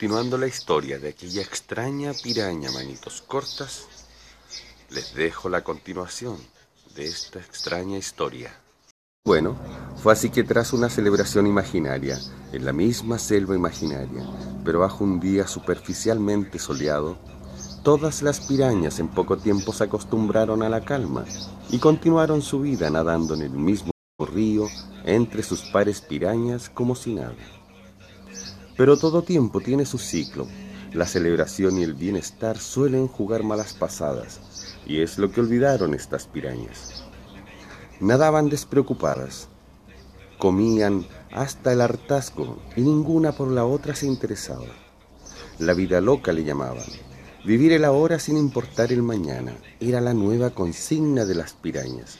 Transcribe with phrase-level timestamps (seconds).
[0.00, 3.86] Continuando la historia de aquella extraña piraña manitos cortas,
[4.88, 6.38] les dejo la continuación
[6.94, 8.50] de esta extraña historia.
[9.26, 9.58] Bueno,
[10.02, 12.18] fue así que tras una celebración imaginaria,
[12.50, 14.24] en la misma selva imaginaria,
[14.64, 17.18] pero bajo un día superficialmente soleado,
[17.84, 21.26] todas las pirañas en poco tiempo se acostumbraron a la calma
[21.68, 24.66] y continuaron su vida nadando en el mismo río
[25.04, 27.59] entre sus pares pirañas como si nada.
[28.80, 30.46] Pero todo tiempo tiene su ciclo.
[30.94, 34.40] La celebración y el bienestar suelen jugar malas pasadas,
[34.86, 37.04] y es lo que olvidaron estas pirañas.
[38.00, 39.48] Nadaban despreocupadas,
[40.38, 44.72] comían hasta el hartazgo y ninguna por la otra se interesaba.
[45.58, 46.88] La vida loca le llamaban.
[47.44, 52.16] Vivir el ahora sin importar el mañana era la nueva consigna de las pirañas.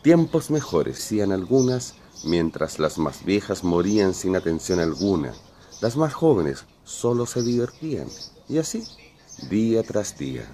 [0.00, 1.94] Tiempos mejores, decían algunas,
[2.24, 5.34] mientras las más viejas morían sin atención alguna
[5.84, 8.08] las más jóvenes solo se divertían,
[8.48, 8.84] y así,
[9.50, 10.46] día tras día.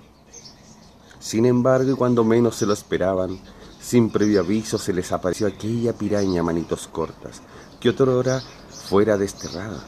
[1.21, 3.39] Sin embargo, y cuando menos se lo esperaban,
[3.81, 7.43] sin previo aviso se les apareció aquella piraña manitos cortas,
[7.79, 8.43] que otrora
[8.89, 9.79] fuera desterrada,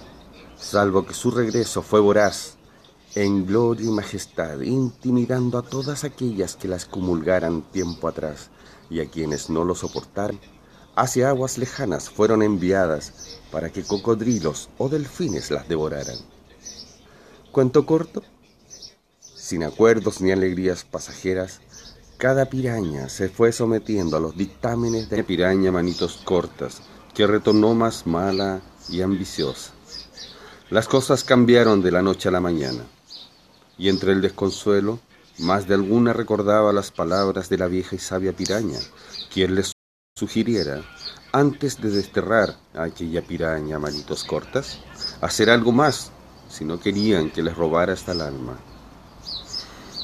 [0.57, 2.55] salvo que su regreso fue voraz,
[3.17, 8.51] en gloria y majestad, intimidando a todas aquellas que las comulgaran tiempo atrás,
[8.89, 10.39] y a quienes no lo soportaran,
[10.95, 16.17] hacia aguas lejanas fueron enviadas para que cocodrilos o delfines las devoraran.
[17.51, 18.23] Cuento corto,
[19.21, 21.61] sin acuerdos ni alegrías pasajeras,
[22.17, 26.81] cada piraña se fue sometiendo a los dictámenes de piraña manitos cortas,
[27.15, 29.73] que retornó más mala y ambiciosa.
[30.71, 32.85] Las cosas cambiaron de la noche a la mañana,
[33.77, 35.01] y entre el desconsuelo,
[35.39, 38.79] más de alguna recordaba las palabras de la vieja y sabia piraña,
[39.33, 39.73] quien les
[40.23, 40.83] sugiriera,
[41.33, 44.79] antes de desterrar a aquella piraña manitos cortas,
[45.21, 46.13] hacer algo más
[46.49, 48.57] si no querían que les robara hasta el alma.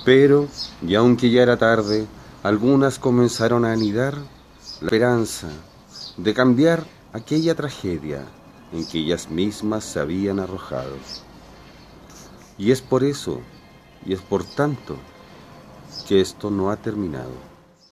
[0.04, 0.48] Pero,
[0.82, 2.04] y aunque ya era tarde,
[2.42, 4.14] algunas comenzaron a anidar
[4.80, 5.50] la esperanza
[6.16, 8.24] de cambiar aquella tragedia
[8.72, 10.96] en que ellas mismas se habían arrojado.
[12.58, 13.40] Y es por eso,
[14.04, 14.96] y es por tanto,
[16.08, 17.57] que esto no ha terminado.